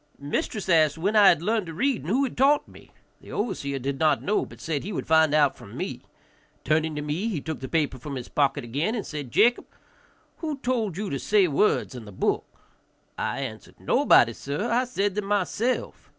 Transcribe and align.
Mistress 0.17 0.67
asked 0.67 0.97
when 0.97 1.15
I 1.15 1.27
had 1.27 1.43
learned 1.43 1.67
to 1.67 1.75
read 1.75 2.01
and 2.01 2.09
who 2.09 2.23
had 2.23 2.35
taught 2.35 2.67
me. 2.67 2.89
The 3.19 3.31
overseer 3.31 3.77
did 3.77 3.99
not 3.99 4.23
know, 4.23 4.47
but 4.47 4.59
said 4.59 4.83
he 4.83 4.91
would 4.91 5.05
find 5.05 5.31
out 5.31 5.55
from 5.55 5.77
me. 5.77 6.01
Turning 6.63 6.95
to 6.95 7.03
me 7.03 7.27
he 7.27 7.39
took 7.39 7.59
the 7.59 7.67
paper 7.69 7.99
from 7.99 8.15
his 8.15 8.27
pocket 8.27 8.63
again, 8.63 8.95
and 8.95 9.05
said, 9.05 9.29
"Jacob, 9.29 9.67
who 10.37 10.57
told 10.57 10.97
you 10.97 11.11
to 11.11 11.19
say 11.19 11.47
words 11.47 11.93
in 11.93 12.05
the 12.05 12.11
book?" 12.11 12.45
I 13.15 13.41
answered, 13.41 13.75
"Nobody, 13.79 14.33
sir; 14.33 14.71
I 14.71 14.85
said 14.85 15.13
them 15.13 15.25
myself." 15.25 16.09